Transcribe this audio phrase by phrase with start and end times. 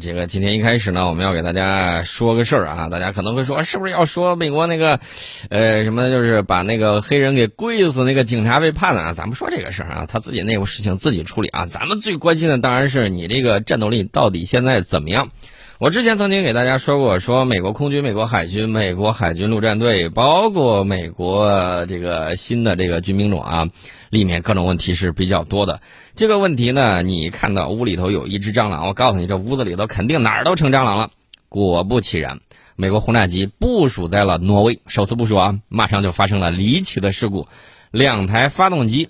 [0.00, 4.98] 这个今天一开始呢，我们要给大家说个事儿啊，大家可能会说，是不是要说美国那个，
[5.50, 9.12] 呃，什么就是把那个黑人给跪死那个警察被判了啊？
[9.12, 11.66] 咱们说这个事儿啊，他自己内部事情自己处理啊。
[11.66, 15.30] 咱们最关心的当然是你这个战斗力到底现在怎么样。
[15.80, 23.66] 我之前曾经给大家说过，说美国空军、美国海军、美国海军陆战队，包括美国这个新的这个军兵种啊，
[24.10, 25.80] 里面各种问题是比较多的。
[26.14, 31.12] 这个问题呢，你看到屋里头有一只蟑螂，我告诉你，这屋子里头肯定哪儿都成蟑螂了。
[31.48, 32.40] 果不其然，
[32.76, 37.48] 美国轰炸机部署在了挪威，首次部署啊，马上就发生了离奇的事故，
[37.90, 39.08] 两台发动机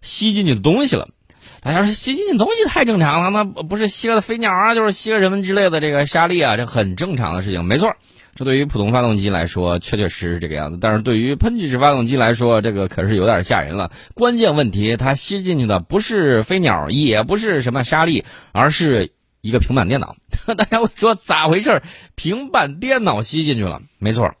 [0.00, 1.10] 吸进去东西了。
[1.60, 7.64] 大家说吸进去东西太正常了，那不是吸个飞鸟啊，就是吸个什么之类的这个沙粒啊，这很正常的事情。
[7.64, 7.92] 没错，
[8.34, 10.78] 这对于普通发动机来说，确确实实这个样子。
[10.80, 13.90] 但是对于喷气式发动机来说，这个可是有点吓人了。
[14.14, 20.14] 关键问题，它吸进去的不是飞鸟，也不是什么沙粒，而是一个平板电脑。
[20.56, 21.82] 大家会说咋回事？
[22.14, 23.82] 平板电脑吸进去了？
[23.98, 24.34] 没错，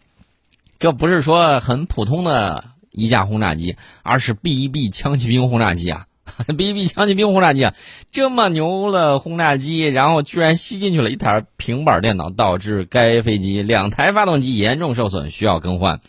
[0.78, 6.06] 这不是说很普通的一架轰炸机，而是 B 一 B 枪骑兵轰炸机啊。
[6.56, 7.74] B B 枪击兵轰炸机啊，
[8.10, 16.00] 这么牛的轰炸机，然后居然吸进去了一台平板电脑，导致该飞机两台发动机严重受损，需要更换。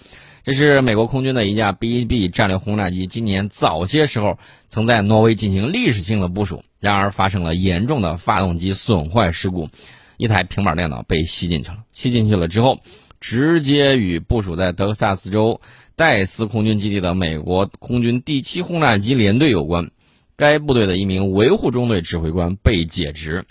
[0.43, 4.37] 这是美国空军的一架 B B 战略轰炸机，今年早些时候
[4.69, 9.69] 曾在挪威进行历史性的部署，然而发生了严重的发动机损坏事故，
[10.15, 11.79] 一台平板电脑被吸进去了。
[11.91, 12.79] 吸进去了之后，
[13.19, 15.59] 直接与部署在德克萨斯州
[15.97, 19.91] 戴斯空军基地的美国空军第七轰炸机联队有关。
[20.37, 23.43] 该部队的一名维护中队指挥官被解职，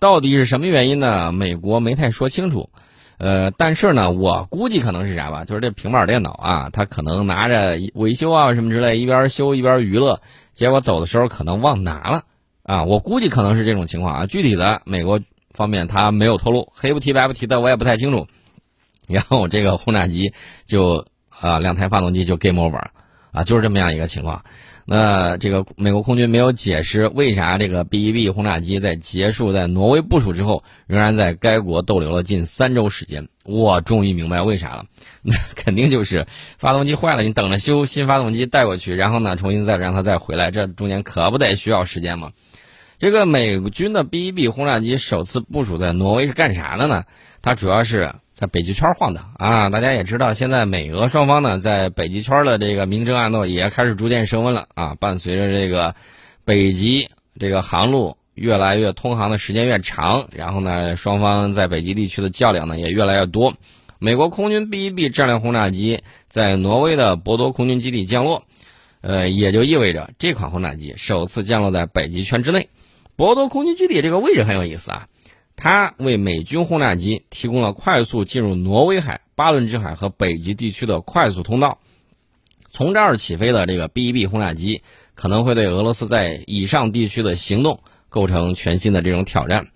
[0.00, 1.30] 到底是什么原因呢？
[1.30, 2.68] 美国没太说清楚。
[3.18, 10.20] 呃，但是呢，我估计可能是啥吧，就是这平板电脑啊，他可能拿着维修啊什么之类，一边修一边娱乐，
[10.52, 12.24] 结果走的时候可能忘拿了
[12.64, 12.82] 啊。
[12.82, 14.26] 我估计可能是这种情况啊。
[14.26, 15.20] 具体的美国
[15.52, 18.26] 方面他没有透露，黑不提白不提的，我也不太清楚。
[19.06, 20.32] 然后这个轰炸机
[20.66, 21.06] 就
[21.40, 22.82] 啊，两台发动机就 game over
[23.30, 24.44] 啊，就是这么样一个情况。
[24.86, 33.28] 那这个美国空军没有解释为啥这个 B-1B 轰炸机在结束在挪威部署之后，仍然在该国逗留了近三周时间。
[33.44, 34.84] 我终于明白为啥了，
[35.22, 36.26] 那肯定就是
[36.58, 42.32] 发动机坏了，你等着修新发动机带过去，然后呢重新再让它再回来，这中间可不得需要时间吗？
[42.98, 47.04] 这个美军的 B-1B 轰炸机首次部署在挪威是干啥的呢？
[47.40, 48.14] 它主要是。
[48.34, 49.70] 在北极圈晃荡啊！
[49.70, 54.96] 大家也知道，现在美俄双方呢，在北极圈的这个明争暗斗也开始逐渐升温了啊！
[54.96, 55.94] 伴随着这个
[56.44, 63.54] 北极这个航路越来越通航的时间越长，然后呢，双方在北极地区的较量呢也越来越多。
[64.00, 68.42] 美国空军 B-1B 战略轰炸机在挪威的博多空军基地降落，
[69.00, 72.68] 呃，也就意味着这款轰炸机首次降落在北极圈之内。
[73.14, 75.06] 博多空军基地这个位置很有意思啊。
[75.56, 81.78] 它为美军轰炸机提供了快速进入挪威海、巴伦支海和北极地区的快速通道。
[82.72, 84.82] 从这儿起飞的这个 B-1B 轰炸机
[85.14, 89.68] 可能会对俄罗斯在以上地区的行动构成全新的这种挑战。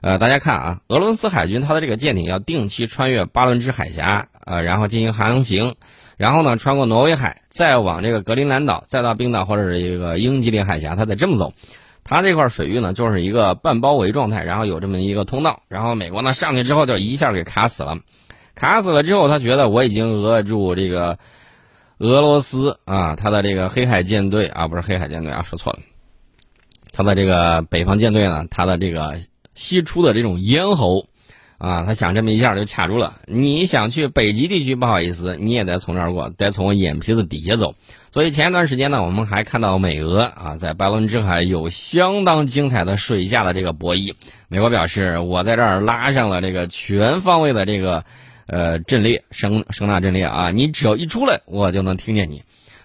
[0.00, 5.74] 呃，大家看啊，俄罗斯海军它的这个舰艇要定期穿越巴伦支海峡，呃，然后进行航行，
[6.16, 11.54] 然后呢穿过挪威海，再往这个格陵兰岛，再到冰岛或者是一个英吉利海峡，它得这么走。
[12.08, 17.98] 它这块水域呢，就是一个半包围状态，然后有这么一个通道，然后美国呢上去之后就一下给卡死了，
[18.54, 21.18] 卡死了之后，他觉得我已经扼住这个
[21.98, 25.80] 俄罗斯啊，他的这个黑海舰队啊，不是黑海舰队啊，说错了，
[26.92, 29.18] 他的这个北方舰队呢，他的这个
[29.54, 31.08] 西出的这种咽喉。
[31.58, 33.18] 啊，他想这么一下就卡住了。
[33.24, 37.74] 你想去北极地区，不好意思，你也得从这儿过，得从眼皮子底下走。
[38.16, 44.14] 所以前一段时间呢，我们还看到美俄啊在白伦支海有相当精彩的水下的这个博弈。
[44.48, 48.06] 美国表示，我在这儿拉上了这个全方位的这个
[48.46, 52.42] 呃阵列声声纳阵列啊，你只要一出来，我就能听见你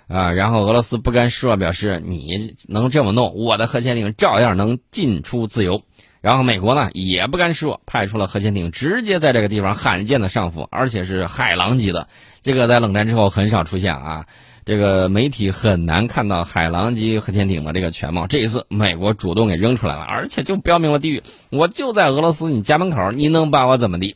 [0.10, 0.34] 啊。
[0.34, 5.82] 然后俄罗斯不甘示弱，表示你能这么弄，我的核潜艇照样能进出自由。
[6.20, 12.10] 然后美国呢也不甘示弱，派出了核潜艇，直接在这个地方罕见的上浮，而且是海狼级的。
[12.42, 14.26] 这个在冷战之后很少出现啊，
[14.72, 18.26] 这个媒体很难看到海狼级核潜艇的这个全貌。
[18.26, 24.16] 这一次美国主动给扔出来了，而且就标明了地域，我就在俄罗斯你家门口，你能把我怎么地？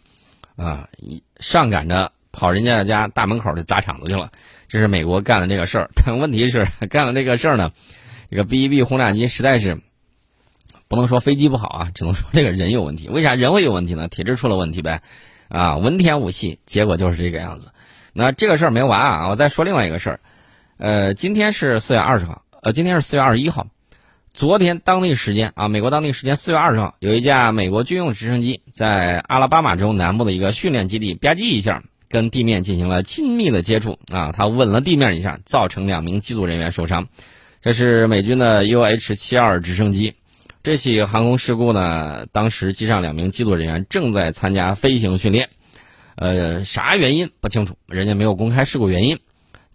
[0.56, 0.88] 啊，
[1.42, 4.32] 上赶着跑人家家大门口去砸场子去了。
[4.70, 7.74] 这是美国干的这个事儿， 但问题是 干了这个事儿呢，
[8.32, 9.82] 这个 B-1B 轰炸机实在是。
[10.88, 13.10] 不能说飞机不好啊，只能说这个人有问题。
[13.10, 14.08] 为啥人会有问题呢？
[14.08, 15.02] 体质出了问题呗，
[15.50, 17.72] 啊，文天武系，结果就是这个样子。
[18.14, 20.20] 那这个事儿没完啊，我再说另外一个事儿。
[20.78, 23.68] 呃，今天是四月二十号，呃，今天是四月二十一号，
[24.34, 37.08] 昨天当地时间啊，美国当地时间四月二十号，有一架美国军用直升机在阿拉巴马州南部的一个训练基地吧唧一下跟地面进行了亲密的接触啊，它吻了地面一下，造成两名机组人员受伤。
[37.62, 40.16] 这是美军的 UH-72 直升机。
[40.62, 45.48] 这起航空事故呢，当时机上两名机组人员正在参加飞行训练，
[46.18, 49.20] 呃，啥原因不清楚，人家没有公开事故原因。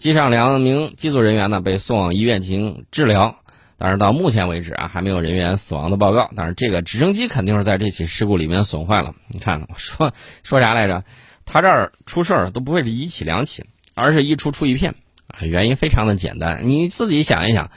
[0.00, 3.37] 机上两名机组人员呢被送往医院进行治疗，
[3.76, 6.31] 但是到目前为止啊，还没有人员死亡的报告。
[6.35, 9.14] 但是这个直升机肯定是在这起事故里面损坏了。
[9.29, 10.12] 你看，我说
[10.43, 11.05] 说啥来着？
[11.44, 14.94] 他这儿出事儿都不会是一起两起，而是一出出一片
[15.26, 15.44] 啊。
[15.44, 17.70] 原因非常的简单，你自己想一想，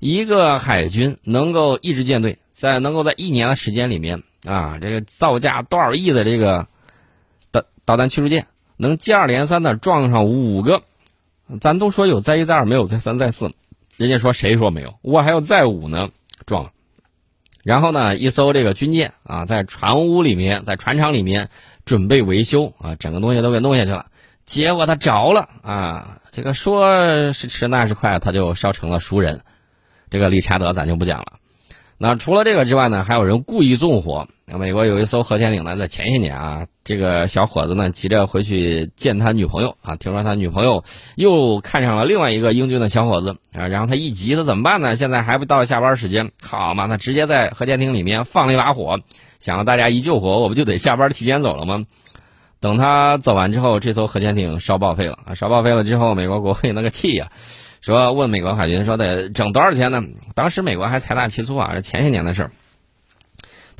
[0.00, 2.38] 一个海军能够一支舰队。
[2.52, 6.66] 在能够在一年的时间里面啊，这个造价多少亿的这个
[7.50, 10.82] 导导弹驱逐舰，能接二连三的撞上五个，
[11.60, 13.52] 咱都说有再一再二，没有再三再四，
[13.96, 14.94] 人家说谁说没有？
[15.02, 16.10] 我还有再五呢，
[16.46, 16.70] 撞了。
[17.62, 21.50] 然后呢，一艘这个军舰啊，在船坞里面，在船厂里面
[21.84, 24.06] 准备维修啊，整个东西都给弄下去了，
[24.44, 29.40] 结果它着了啊，这个说是迟那是快，它就烧成了熟人。
[30.10, 31.34] 这个理查德咱就不讲了。
[31.98, 34.28] 那除了这个之外呢，还有人故意纵火。
[34.58, 40.82] 美国有一艘核潜艇呢，在前些年啊，这个小伙子呢急着回去见他女朋友啊，听说他女朋友
[41.16, 44.96] 又看上了另外一个英俊的小伙子啊，然后他一急，他怎么办呢？
[44.96, 48.98] 现在还不到下班时间，好嘛，他直接在核潜艇里面放了一把火，
[49.40, 51.84] 想让大家一救火，我不就得下班提前走了吗？
[52.60, 57.28] 等他走完之后，这艘核潜艇烧报废了啊，烧报废了之后，美国国会那个气呀。
[57.80, 60.02] 说问美国海军说得整多少钱呢？
[60.34, 62.50] 当时美国还财大气粗啊，是前些年的事儿。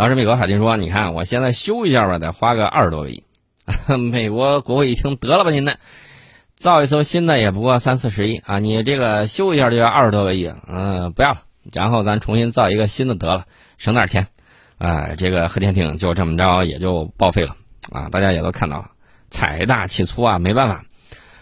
[0.00, 3.22] 当时美国海军说：“你看，我现在修一下吧，得花个二十多个亿。
[4.00, 5.74] ”美国国会一听，得了吧您那，
[6.56, 13.44] 造一艘新的也不过三四十亿啊，你这个修一下就要二十多个亿，嗯，不要了，然后咱重新造一个新的得了，
[13.76, 14.26] 省点钱。
[14.78, 17.54] 啊，这个核潜艇就这么着也就报废了
[17.92, 18.92] 啊，大家也都看到了，
[19.28, 20.82] 财大气粗啊，没办法。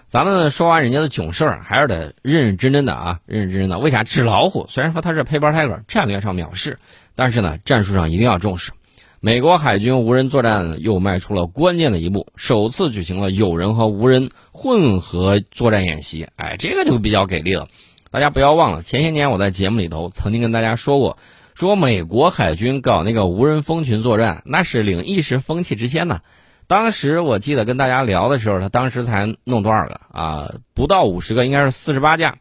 [0.09, 3.79] 咱们说完人家的囧事儿，还是得认认真真的啊，认认真真的。
[3.79, 4.67] 为啥纸老虎？
[4.71, 6.79] 虽然说它是 paper tiger，战略上藐视，
[7.15, 8.73] 但是呢，战术上一定要重视。
[9.21, 16.27] 美国海军无人作战又迈出了关键的一步，首次举行了有人和无人混合作战演习。
[16.37, 17.69] 哎，这个就比较给力了。
[18.11, 21.19] 大家不要忘了，前些年我在节目里头曾经跟大家说过，
[21.53, 26.23] 说美国海军搞那个无人蜂群作战，那是领一时风气之先呢。
[26.69, 30.55] 当时我记得跟大家聊的时候，他当时才弄多少个啊？
[30.75, 32.37] 不到五十个，应该是四十八架。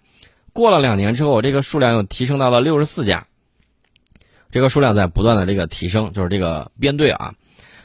[0.52, 3.26] 过了两年之后，这个数量又提升到了六十四架。
[4.52, 7.36] 这个数量在不断的这个提升，就是这个编队啊。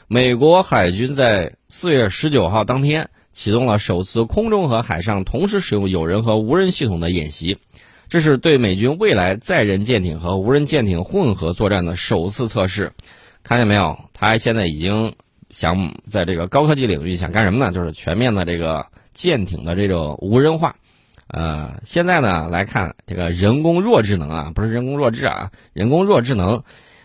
[0.09, 7.57] 美国海军在四月十九号当天启动了首次空中和海上同时使用有人和无人系统的演习，
[8.09, 12.91] 这是对美军未来载人舰艇和无人舰艇混合作战的首次测试。
[13.43, 13.97] 看见没有？
[14.11, 15.15] 他现在已经。
[15.53, 17.71] 想在这个高科技领域想干什么呢？
[17.71, 20.75] 就是全面的这个舰艇的这种无人化。
[21.27, 26.63] 呃，现在呢来看这个人工弱智能啊，不是人工弱智啊，人工弱智能，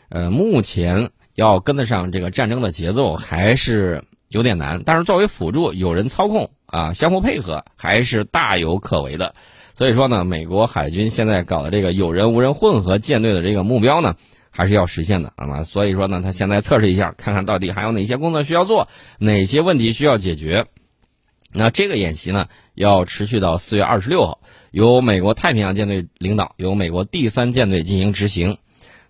[0.09, 4.83] 呃，目前要跟得上这个战争的节奏还是有点难。
[4.83, 9.35] 但是作为辅助，有人操控啊，相互配合还是大有可为的。
[9.75, 14.17] 所以说呢，美国海军现在搞的这个有人无人混合舰队的这个目标呢。
[14.58, 18.88] 还是要实现的，那么所以说呢，他现在测试一下，看看到底还有哪些工作需要做，
[19.20, 20.66] 哪些问题需要解决。
[21.52, 24.40] 那这个演习呢，要持续到四月二十六号，
[24.73, 28.59] 由美国太平洋舰队领导，由美国第三舰队进行执行。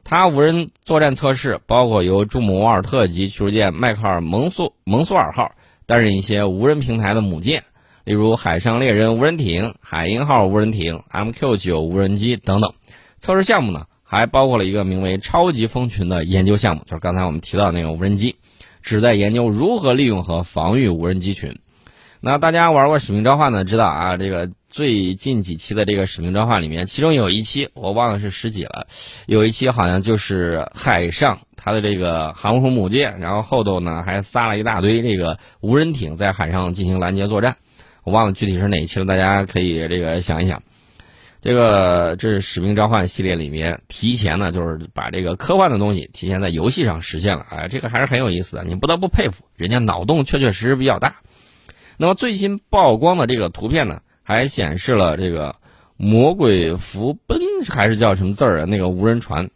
[0.04, 5.52] 它无人作战测试包括由朱姆沃尔特级驱逐舰迈克尔蒙索蒙索尔号
[5.86, 7.64] 担任一些无人平台的母舰，
[8.04, 12.74] 例如海上猎人无人艇、海鹰号无人艇、MQ 九无人机等等。
[13.18, 13.86] 测试项目呢？
[14.10, 18.36] 还包括了一个名为“超级蜂群”的研究项目，就是刚才我们提到那个无人机，
[18.80, 21.58] 旨在研究如何利用和防御无人机群。
[22.20, 28.86] 那大家玩过《使命召唤》的知道啊，这个最近几期的这个《使命召唤》里面，其中有一期我忘了是十几了，
[29.26, 37.58] 有一期好像就是海上它的这个航空母舰，然后后头呢还撒了一大堆这个无人艇在海上进行拦截作战，
[38.04, 40.62] 我忘了具体是哪一期了，大家可以这个想一想。
[41.40, 51.16] 这个这是《使命召唤》系列里面提前呢，就是把这个科幻的东西提前在游戏上实现了，哎，这个还是很有意思的，你不得不佩服，人家脑洞确确实实比较大。
[51.96, 55.56] 那么最新曝光的这个图片呢，还显示了这个
[55.96, 58.64] 魔鬼福奔还是叫什么字儿啊？
[58.64, 59.50] 那个无人船，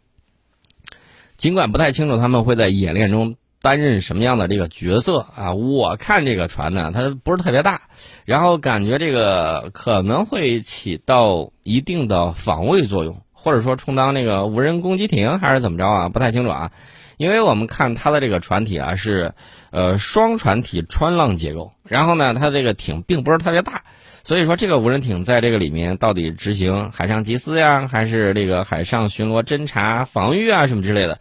[1.35, 3.35] 尽管不太清楚他们会在演练中。
[3.63, 5.53] 担任什么样的这个角色啊？
[5.53, 7.83] 我看这个船呢，它不是特别大，
[8.25, 16.09] 然后感觉这个可能会起到一定的防卫作用，或者说充当那个无人攻击艇，还是怎么着啊？
[16.09, 16.71] 不太清楚啊。
[17.15, 19.33] 因为我们看它的这个船体啊是，
[19.71, 23.83] 呃双船体穿浪结构，然后呢它这个艇并不是特别大，
[24.23, 31.19] 所以说这个无人艇在这个里面到底执行海上缉私呀，还是这个海上巡逻、侦察、防御啊什么之类的，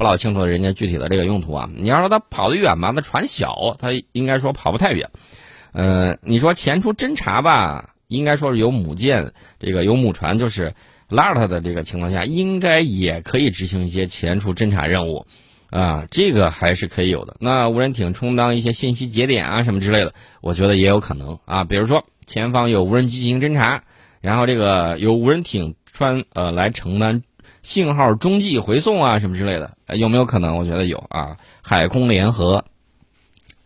[0.00, 1.68] 不老清楚人家具体的这个用途啊。
[1.76, 5.10] 你要说它跑得远吧，那船小，它应该说跑不太远。
[5.72, 10.74] 呃，你说前出侦察吧，应该说是有母舰，这个有母船就是。
[11.12, 15.26] 拉着它的这个情况下，应该也可以执行一些前出侦察任务，
[15.68, 17.36] 啊，这个还是可以有的。
[17.40, 21.64] 那无人艇充当一些信息节点啊什么之类的，我觉得也有可能啊。
[21.64, 23.82] 比如说前方有无人机进行侦察，
[24.20, 27.24] 然后这个由无人艇穿呃来承担
[27.62, 30.56] 信号中继回送啊什么之类的，有没有可能？
[30.56, 31.36] 我觉得有啊。
[31.62, 32.64] 海空联合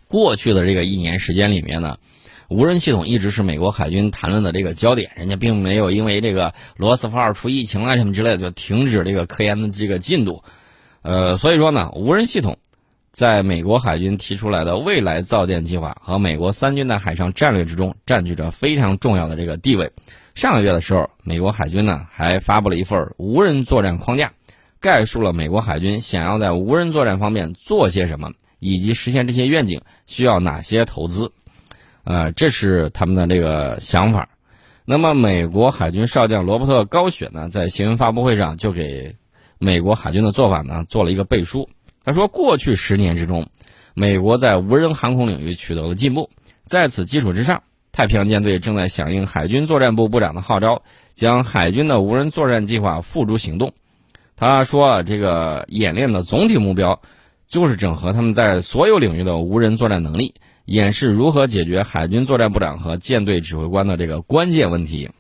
[0.09, 1.99] 过去的这个一年时间里面呢。
[2.51, 10.45] 无人系统一直是美国海军谈论的这个焦点，人家并没有因为这个罗斯福号出疫情啊什么之类的就停止这个科研的这个进度，
[11.01, 12.59] 呃，所以说呢，无人系统
[13.15, 19.93] 在美国海军提出来的未来造舰计划和美国三军的海上战略之中占据着非常重要的这个地位。
[20.35, 24.33] 上个月的时候，美国海军呢还发布了一份无人作战框架，
[24.81, 31.31] 概述了美国海军想要在无人作战方面做些什么，以及实现这些愿景需要哪些投资。
[32.03, 34.29] 呃，这是他们的这个想法。
[34.85, 39.15] 那么，美国海军少将罗伯特高雪呢，在新闻发布会上就给
[39.61, 41.71] 美国海军的做法呢做了一个背书。
[42.05, 43.49] 他说，过去十年之中，
[43.95, 46.31] 美国在无人航空领域取得了进步。
[46.65, 50.83] 在此基础之上，太平洋舰队正在响应海军作战部部长的号召，
[51.15, 53.73] 将海军的无人作战计划付诸行动。
[54.37, 57.01] 他说，这个演练的总体目标
[57.47, 60.35] 就是整合他们在所有领域的无人作战能力。
[60.67, 65.11] 演示如何解决海军作战部长和舰队指挥官的这个关键问题。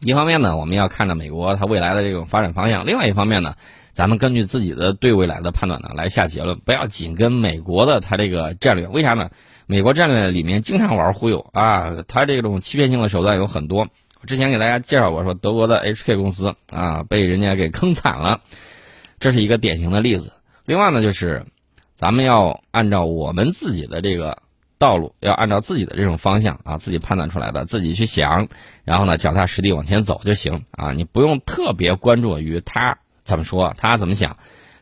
[0.00, 3.54] 一方面呢，我们要看着美国它未来的这种发展方向；另外一方面呢，
[4.00, 8.88] 咱们根据自己的对未来的判断呢来下结论，不要紧跟美国的它这个战略。
[8.88, 9.28] 为啥呢？
[9.66, 13.88] 美国战略里面经常玩忽悠啊，它这种欺骗性的手段有很多。
[14.24, 18.40] 之前给大家介绍过，说德国的 HK 公司啊被人家给坑惨了，
[19.18, 20.32] 这是一个典型的例子。
[20.64, 21.44] 另外呢，就是
[21.94, 24.38] 咱们要按照我们自己的这个。
[24.78, 28.48] 道路要按照自己的这种方向啊，自己判断出来的，自己去想，
[28.82, 30.94] 然后呢，脚踏实地往前走就行啊。
[30.94, 34.36] 你不用特别关注于他怎么说，他怎么想，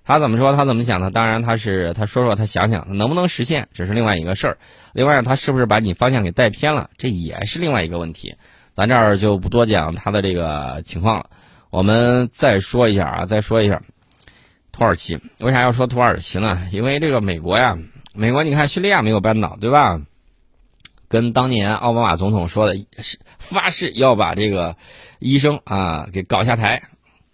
[0.04, 1.10] 他怎么说，他怎么想呢？
[1.10, 4.58] 当然，他是他说说，他想想能不能实现，这是另外一个事儿。
[4.92, 8.34] 另外，他是不是把你方向给带偏了，这也是另外一个问题。
[8.74, 11.30] 咱这儿就不多讲他的这个情况了。
[11.70, 13.82] 我们再说一下啊，再说一下
[14.72, 15.20] 土耳其。
[15.38, 16.68] 为啥要说土耳其呢？
[16.72, 17.76] 因为这个美国呀。
[18.14, 20.00] 美国，你看叙利亚没有扳倒，对吧？
[21.08, 24.76] 跟当年奥巴马总统说的是发誓要把这个
[25.20, 26.82] 医生啊给搞下台，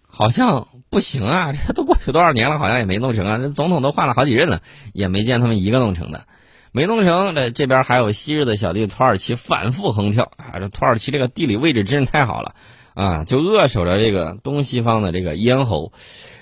[0.07, 1.51] 好像不行啊！
[1.67, 3.37] 这都过去多少年了，好像也没弄成啊！
[3.37, 4.61] 这总统都换了好几任了，
[4.93, 6.25] 也没见他们一个弄成的，
[6.71, 7.35] 没弄成。
[7.35, 10.57] 这这边还有昔日的小弟土耳其反复横跳啊！
[10.57, 12.55] 这土耳其这个地理位置真是太好了
[12.93, 13.25] 啊！
[13.25, 15.91] 就扼守着这个东西方的这个咽喉。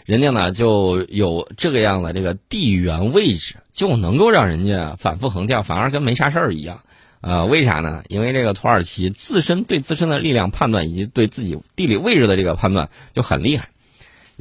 [0.05, 6.81] 人家呢就有这个样的这个地缘位置，就能够让人家反复横跳，反而跟没啥事儿一样。
[7.22, 8.03] 呃，为啥呢？
[8.07, 13.69] 因为这个土耳其自身对自身的力量判断以及对自己地理位置的这个判断就很厉害。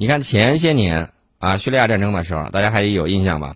[0.03, 3.55] 你看前些年啊，叙利亚战争的时候，大家还有印象吧？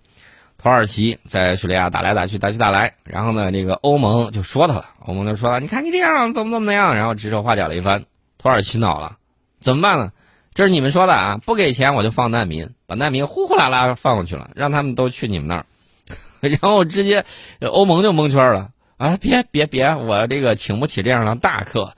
[0.59, 8.05] 土耳其在叙利亚打来打去，打去打来，然后呢，这个欧盟就说他了，欧盟就说了，你看你这样怎么怎么样，然后指手画脚了一番，
[8.38, 9.17] 土耳其恼了，
[9.59, 10.12] 怎么办呢？
[10.55, 11.41] 这是你们说的啊！
[11.45, 15.67] 不给钱我就放难民，把难民呼呼啦啦放过去了，让他们都去你们那儿，
[16.49, 17.25] 然后直接
[17.61, 19.19] 欧盟就蒙圈了啊！
[19.21, 21.93] 别别别，我这个请不起这样的大客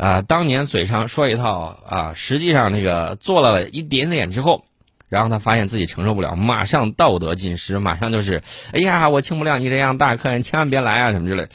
[0.00, 0.22] 啊！
[0.22, 4.64] 当年嘴上说一套啊，实际上那个做了一点点之后，
[5.10, 8.42] 然后他发现自己承受不了，马上道德尽失，马上就是
[8.72, 11.48] 哎呀，我请不了你这样大客，人千万别来啊什么之类。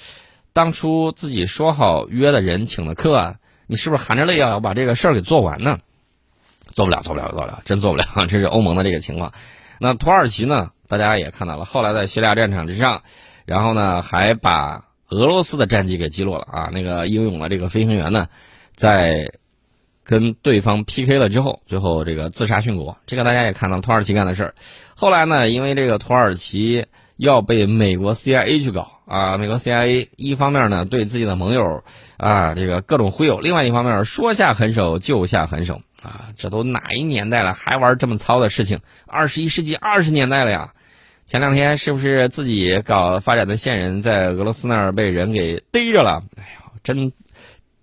[0.53, 5.79] 当初自己说好约的人请的客，你是不是含着泪要把这个事儿给做完呢？
[6.75, 8.05] 做不了，做不了，做不了，真做不了。
[8.29, 9.33] 这是欧盟的这个情况。
[9.79, 10.69] 那土耳其呢？
[10.87, 13.01] 大家也看到了，后来在叙利亚战场之上，
[13.45, 16.69] 然后呢，还把俄罗斯的战机给击落了啊。
[16.73, 18.27] 那个英勇的这个飞行员呢，
[18.75, 19.31] 在
[20.03, 22.97] 跟对方 PK 了之后，最后这个自杀殉国。
[23.05, 24.55] 这个大家也看到，土耳其干的事儿。
[24.95, 26.85] 后来呢，因为这个土耳其
[27.17, 31.83] 要被美国 CIA 去搞啊，美国 CIA 一方面呢对自己的盟友
[32.17, 35.81] 啊这个各种忽悠，另外一方面说下狠手就下狠手。
[36.03, 38.79] 啊，这都哪一年代了，还玩这么糙的事情？
[39.07, 40.74] 二十一世纪二十年代了呀！
[41.27, 46.23] 前两天是不是自己搞发展的线人在俄罗斯那儿被人给逮着了？
[46.37, 47.11] 哎呦，真，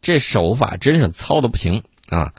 [0.00, 2.32] 这手法真是糙的不行啊！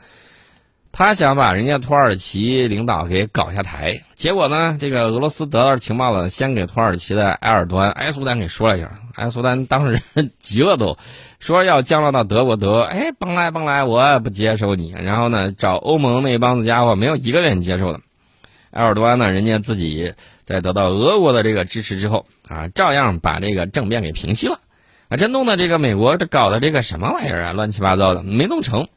[0.92, 10.00] 他想把人家土耳其领导给搞下台，结果呢，这个俄罗斯得到情报了，先给土耳其的埃尔多安、埃苏丹给说了一下，埃苏丹当时
[10.38, 10.96] 急了都，
[11.40, 14.92] 说要降落到德国，德哎，甭来甭来，我也不接受你。
[14.92, 18.00] 然后呢，找欧盟那帮子家伙，没有一个愿意接受的。
[18.74, 24.60] 埃尔多安呢，人家自己在得到俄国的这个支持之后啊，照样把这个政变给平息了。
[25.08, 28.88] 啊，这弄的这个美国这搞的这个什么玩意儿啊，乱七八糟的，没弄成。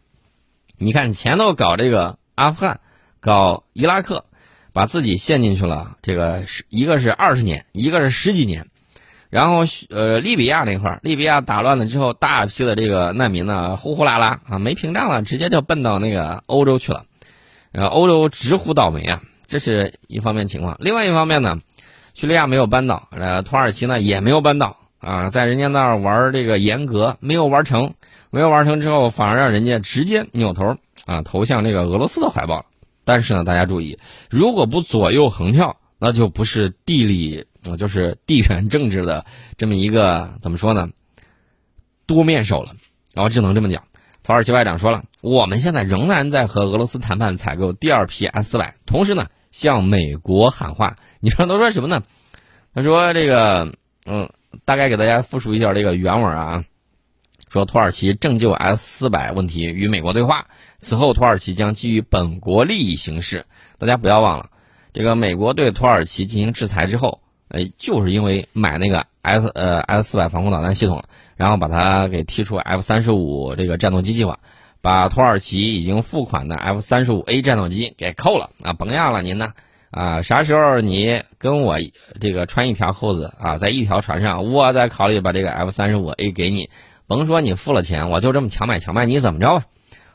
[0.78, 2.80] 你看前头搞这个阿富汗，
[3.20, 4.26] 搞伊拉克，
[4.74, 5.98] 把自己陷进去了。
[6.02, 8.68] 这个是一个是二十年，一个是十几年。
[9.30, 17.06] 然后呃，利比亚那块儿，利比亚打乱了之后，大批的这个难民呢，呼呼啦啦啊，没屏障了，直接就奔到那个欧洲去了。
[17.72, 20.78] 然后欧洲直呼倒霉啊，这是一方面情况。
[20.80, 21.60] 另外一方面呢，
[22.14, 24.78] 叙利亚没有扳倒，呃，土耳其呢也没有扳倒。
[25.00, 27.94] 啊，在人家那儿玩这个严格，没有玩成，
[28.32, 30.76] 没有玩成之后，反而让人家直接扭头
[31.06, 32.66] 啊投向这个俄罗斯的怀抱。
[33.06, 33.98] 但是呢，大家注意，
[34.30, 37.46] 如果不左右横跳，那就不是地理，
[37.78, 39.26] 就是地缘政治的
[39.56, 40.90] 这么一个怎么说呢？
[42.06, 42.72] 多面手了。
[43.14, 43.84] 然后只能这么讲。
[44.24, 49.28] 土耳其外长说了，我们现在仍然在和俄罗斯谈判采购第二批 S 四百，同时呢
[49.58, 50.98] 向美国喊话。
[51.20, 52.04] 你说都说什么呢？
[52.76, 53.74] 他说这个，
[54.06, 54.30] 嗯。
[54.66, 56.64] 大概给大家复述一下这个原文啊，
[57.50, 60.48] 说土耳其正就 S 四百问题与美国对话，
[60.80, 63.46] 此后土耳其将基于本国利益行事。
[63.78, 64.50] 大家不要忘了，
[64.94, 71.04] 这个美国对土耳其进行制裁之后，哎，就是因为买那个 S 呃 S 四百防空导弹系统，
[71.36, 74.40] 然后把它给踢出 F 三十五这个战斗机计划，
[74.82, 79.54] 把土耳其已经付款的 F 三十五 A 战斗机给扣了啊，甭要了您呢。
[79.90, 81.78] 啊，啥时候你跟我
[82.20, 86.70] 这个穿一条裤子啊，在一条船上，我再考虑把这个 F 三十五 A 给你。
[87.08, 89.66] 甭说你付了钱，我就这么强买强卖，你怎么着吧？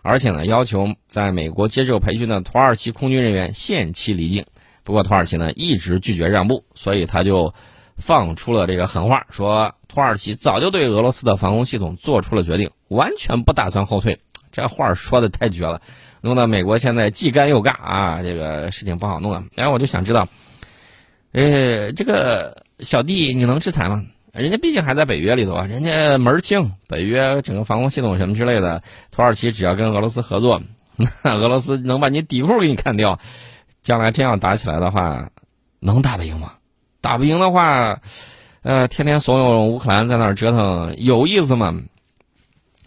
[0.02, 4.44] 而且呢，要求在美国接受培训的土耳其空军人员限期离境。
[4.84, 7.54] 不过土耳其呢一直拒绝让步，所以他就
[7.96, 14.20] 放出了这个狠话，说土耳其早就对俄罗斯的防空系统做出了决定，完全不打算后退。
[14.52, 15.82] 这话说的太绝了。
[16.20, 19.42] 弄到美国现在既干又尬啊，这个事情不好弄啊。
[19.56, 20.28] 然后我就想知道，
[21.32, 24.04] 呃，这个小弟你能制裁吗？
[24.32, 30.62] 人家毕竟还在北约里头啊，人家门儿清，北约整个防空系统什么之类的，土耳其只要跟俄罗斯合作，
[31.24, 33.18] 那俄罗斯能把你底裤给你看掉。
[33.82, 35.28] 将来真要打起来的话，
[35.80, 36.52] 能打得赢吗？
[37.00, 37.98] 打不赢的话，
[38.62, 41.74] 呃，天天怂恿乌克兰在那儿折腾，有意思吗？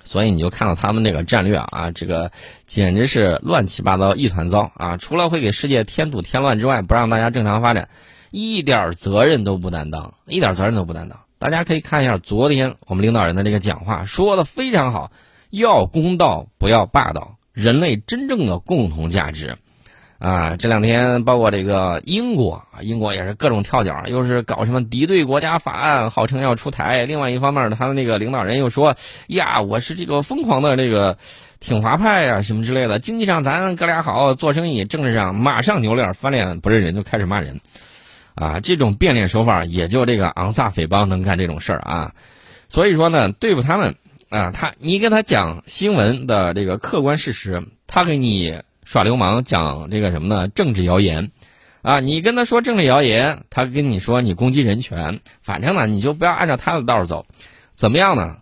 [0.05, 2.31] 所以你就看到他们那个战略啊，这个
[2.65, 4.95] 简直是乱七八糟一团糟啊！
[4.95, 7.89] 除了会给世界添堵添乱之外，不让大家正常发展，
[8.29, 11.19] 一点责任都不担当，一点责任都不担当。
[11.39, 15.11] 大家可以看一下昨天我们领导人的这个讲话，说的非常好，
[15.49, 19.57] 要公道，不要霸道，人类真正的共同价值。
[20.17, 27.03] 啊，这两天包括这个英国啊，英国也是各种跳脚，又是搞什么敌对国家法案，号称要出台。
[27.03, 28.95] 另外一方面，他的那个领导人又说
[29.27, 31.17] ：“呀，我是这个疯狂的这个
[31.59, 32.97] 挺华派啊，什么之类的。
[32.97, 37.59] 经济上咱哥俩好做生意，政治上马上扭脸翻脸不认人，就开始骂人。
[38.35, 42.13] 啊，这种变脸手法也就这个昂萨匪帮能干这种事儿啊。
[42.69, 43.95] 所以说呢，对付他们
[44.29, 48.61] 啊，他你跟他讲新闻的这个客观事实，他给你。
[48.85, 50.47] 耍流氓讲这个什么呢？
[50.47, 51.31] 政治谣言，
[51.81, 57.25] 啊，你跟他说政治谣言，他跟你说你攻击人权，反正呢你就不要按照他的道走，
[57.73, 58.37] 怎么样呢？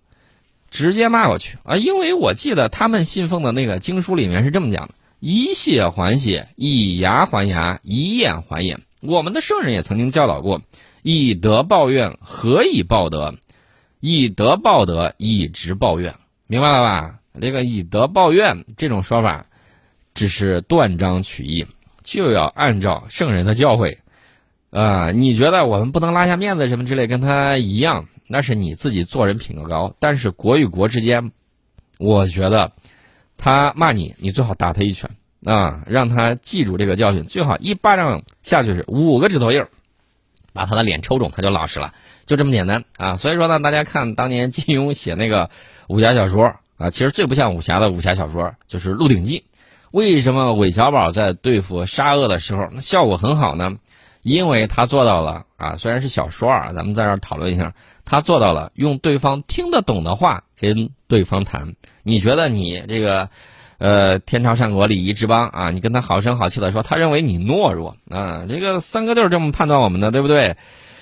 [0.70, 1.78] 直接骂过去啊！
[1.78, 8.82] 因为我记得他们信奉的那个经书里面是这么讲的：以血还血，以牙还牙，以眼还眼。
[9.00, 10.64] 我们的圣人也曾经教导过：
[11.04, 13.36] 以德报怨，何以报德？
[14.00, 16.16] 以德报德，以直报怨。
[16.48, 17.20] 明白了吧？
[17.40, 19.46] 这个以德报怨这种说法。
[20.14, 21.66] 只是断章取义，
[22.04, 23.98] 就要按照圣人的教诲，
[24.70, 29.96] 啊，你觉得我们不能拉下面子什么之类，跟他一样，那是你自己做人品格高。
[30.00, 31.32] 但是国与国之间，
[31.98, 32.72] 我觉得
[33.38, 35.10] 他骂你，你最好打他一拳
[35.46, 37.26] 啊，让他记住这个教训。
[37.26, 39.70] 最好一巴掌下去是五个指头印儿，
[40.54, 41.94] 把他的脸抽肿，他就老实了，
[42.28, 43.18] 就这么简单啊。
[43.18, 45.50] 所以说呢，大家看当年金庸写那个
[45.88, 49.40] 武侠小说啊，其实最不像武侠的武侠小说就是《鹿鼎记》。
[49.94, 53.76] 为什么韦小宝在对付沙俄的时候那效果很好呢？
[54.24, 57.72] 因为他做到了啊，虽然是小说啊，咱们在这儿讨论一下，
[58.04, 61.76] 他做到了用对方听得懂的话跟对方谈。
[62.02, 63.30] 你觉得你这个，
[63.78, 70.58] 呃，天朝上国礼仪之邦啊，你跟他好声好气的说，他认为你懦弱啊，这个三哥就是这么判断我们的，对不对？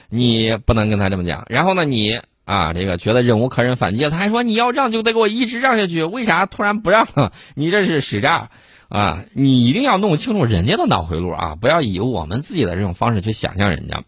[0.10, 1.46] 你不能跟他这么讲。
[1.48, 7.32] 然后呢，你啊，这个觉得忍无可忍反击了，他还说你要让就得给我一直让下去，为啥突然不让了？
[7.56, 8.50] 你这是使诈。
[8.92, 14.04] 啊，你一定要弄清楚人家的脑回路啊，不要以我们自己的这种方式去想象人家。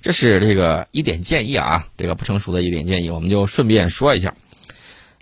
[0.00, 4.34] 这是这个一点建议啊，这个不成熟的一点建议，我们就顺便说一下。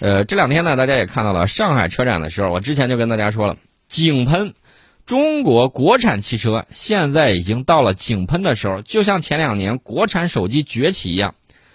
[0.00, 3.56] 呃，这两天呢，大家也看到了上海车展的时候，我之前就跟大家说了，
[3.88, 4.52] 井喷，
[5.06, 11.34] 中国国产汽车现在已经到了井喷的时候，就像前两年国产手机崛起一样，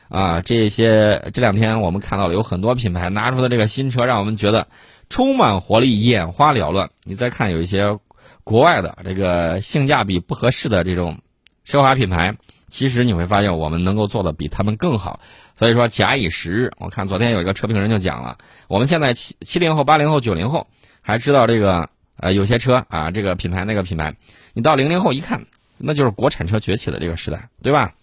[0.10, 4.68] 啊，这些这两天我们看到了有很多品牌拿出的这个新车，让我们觉得
[5.12, 6.90] 充满活力、眼花缭乱。
[7.04, 8.00] 你再看有一些
[8.44, 11.20] 国外的这个性价比不合适的这种
[11.68, 12.38] 奢华品牌。
[12.70, 15.20] 其实你会发现，我们能够做的比他们更好，
[15.60, 18.38] 所以说假以时日，我看昨天有一个车评人就讲了，
[18.70, 20.68] 我们现在七七零后、八零后、九零后
[21.02, 24.16] 还知道这个呃有些车啊这个品牌那个品牌，
[24.54, 25.46] 你到零零后一看，
[25.78, 27.94] 那就是国产车崛起的这个时代，对吧？